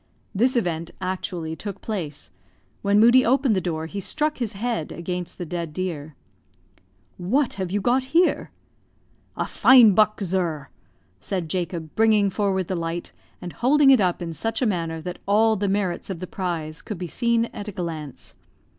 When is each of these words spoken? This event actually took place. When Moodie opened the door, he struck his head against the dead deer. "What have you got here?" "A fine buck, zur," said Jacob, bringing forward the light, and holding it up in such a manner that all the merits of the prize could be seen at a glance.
This 0.33 0.55
event 0.55 0.89
actually 0.99 1.55
took 1.55 1.79
place. 1.79 2.31
When 2.81 2.99
Moodie 2.99 3.23
opened 3.23 3.55
the 3.55 3.61
door, 3.61 3.85
he 3.85 3.99
struck 3.99 4.39
his 4.39 4.53
head 4.53 4.91
against 4.91 5.37
the 5.37 5.45
dead 5.45 5.73
deer. 5.73 6.15
"What 7.17 7.53
have 7.61 7.71
you 7.71 7.81
got 7.81 8.05
here?" 8.05 8.49
"A 9.37 9.45
fine 9.45 9.93
buck, 9.93 10.19
zur," 10.23 10.69
said 11.19 11.49
Jacob, 11.51 11.91
bringing 11.95 12.31
forward 12.31 12.67
the 12.67 12.75
light, 12.75 13.11
and 13.43 13.53
holding 13.53 13.91
it 13.91 14.01
up 14.01 14.23
in 14.23 14.33
such 14.33 14.59
a 14.59 14.65
manner 14.65 15.01
that 15.01 15.19
all 15.27 15.55
the 15.55 15.69
merits 15.69 16.09
of 16.09 16.19
the 16.19 16.25
prize 16.25 16.81
could 16.81 16.97
be 16.97 17.05
seen 17.05 17.45
at 17.53 17.67
a 17.67 17.71
glance. 17.71 18.33